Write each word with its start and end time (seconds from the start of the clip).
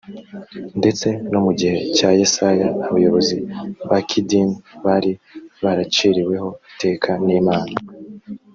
ndetse 0.79 1.07
no 1.31 1.39
mu 1.45 1.51
gihe 1.59 1.77
cya 1.97 2.09
yesaya 2.19 2.67
abayobozi 2.87 3.35
ba 3.89 3.97
kidini 4.09 4.55
bari 4.85 5.11
baraciriweho 5.63 6.49
iteka 6.73 7.11
n 7.25 7.27
imana 7.39 7.75